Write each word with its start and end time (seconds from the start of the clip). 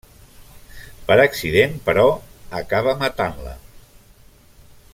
Per 1.09 1.17
accident, 1.23 1.75
però, 1.89 2.05
acaba 2.61 2.95
matant-la. 3.05 3.55